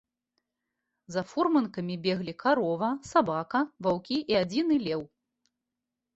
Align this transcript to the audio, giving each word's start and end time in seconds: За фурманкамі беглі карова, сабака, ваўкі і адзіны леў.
За 1.15 1.21
фурманкамі 1.31 1.97
беглі 2.05 2.33
карова, 2.45 2.89
сабака, 3.11 3.59
ваўкі 3.85 4.17
і 4.35 4.41
адзіны 4.43 4.75
леў. 4.87 5.01